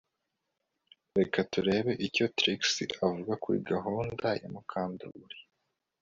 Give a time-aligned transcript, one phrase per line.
[1.17, 2.59] Reka turebe icyo Trix
[3.07, 5.39] avuga kuri gahunda ya Mukandoli